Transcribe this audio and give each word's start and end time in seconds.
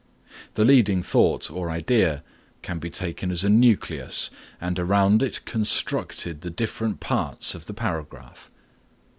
The 0.55 0.65
leading 0.65 1.03
thought 1.03 1.51
or 1.51 1.69
idea 1.69 2.23
can 2.63 2.79
be 2.79 2.89
taken 2.89 3.29
as 3.29 3.43
a 3.43 3.49
nucleus 3.49 4.31
and 4.59 4.79
around 4.79 5.21
it 5.21 5.45
constructed 5.45 6.41
the 6.41 6.49
different 6.49 6.99
parts 6.99 7.53
of 7.53 7.67
the 7.67 7.73
paragraph. 7.75 8.49